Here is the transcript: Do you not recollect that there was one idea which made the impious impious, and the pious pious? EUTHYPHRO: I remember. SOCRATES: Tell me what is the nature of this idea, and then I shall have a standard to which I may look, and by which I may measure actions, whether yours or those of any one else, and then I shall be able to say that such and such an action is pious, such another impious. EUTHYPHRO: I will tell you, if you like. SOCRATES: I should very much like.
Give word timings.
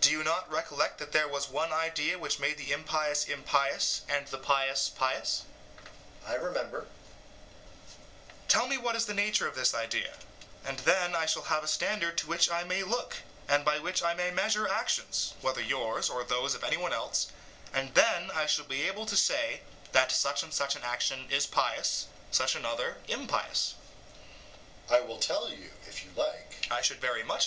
Do 0.00 0.12
you 0.12 0.22
not 0.22 0.48
recollect 0.48 0.98
that 0.98 1.10
there 1.10 1.26
was 1.26 1.48
one 1.50 1.72
idea 1.72 2.20
which 2.20 2.38
made 2.38 2.56
the 2.56 2.70
impious 2.70 3.24
impious, 3.24 4.02
and 4.08 4.24
the 4.28 4.38
pious 4.38 4.88
pious? 4.90 5.42
EUTHYPHRO: 6.24 6.30
I 6.30 6.34
remember. 6.36 6.80
SOCRATES: 6.86 8.02
Tell 8.46 8.68
me 8.68 8.76
what 8.78 8.94
is 8.94 9.06
the 9.06 9.14
nature 9.14 9.48
of 9.48 9.56
this 9.56 9.74
idea, 9.74 10.18
and 10.64 10.78
then 10.78 11.16
I 11.16 11.26
shall 11.26 11.42
have 11.42 11.64
a 11.64 11.66
standard 11.66 12.16
to 12.18 12.28
which 12.28 12.48
I 12.48 12.62
may 12.62 12.84
look, 12.84 13.16
and 13.48 13.64
by 13.64 13.80
which 13.80 14.04
I 14.04 14.14
may 14.14 14.30
measure 14.30 14.68
actions, 14.68 15.34
whether 15.40 15.60
yours 15.60 16.08
or 16.08 16.22
those 16.22 16.54
of 16.54 16.62
any 16.62 16.76
one 16.76 16.92
else, 16.92 17.26
and 17.72 17.92
then 17.96 18.30
I 18.30 18.46
shall 18.46 18.66
be 18.66 18.86
able 18.86 19.06
to 19.06 19.16
say 19.16 19.62
that 19.90 20.12
such 20.12 20.44
and 20.44 20.54
such 20.54 20.76
an 20.76 20.84
action 20.84 21.28
is 21.28 21.44
pious, 21.44 22.06
such 22.30 22.54
another 22.54 22.98
impious. 23.08 23.74
EUTHYPHRO: 24.86 24.96
I 24.96 25.00
will 25.00 25.18
tell 25.18 25.48
you, 25.50 25.72
if 25.88 26.04
you 26.04 26.12
like. 26.14 26.50
SOCRATES: 26.52 26.68
I 26.70 26.82
should 26.82 27.00
very 27.00 27.24
much 27.24 27.38
like. 27.40 27.44